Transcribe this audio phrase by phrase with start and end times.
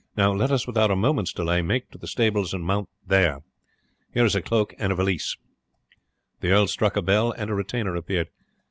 [0.17, 3.41] Now let us without a moment's delay make to the stables and mount there.
[4.15, 5.37] Here is a cloak and valise."
[6.39, 8.29] The earl struck a bell, and a retainer appeared.